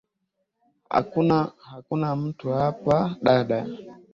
[1.89, 3.67] Hakuna mtu hapa dada.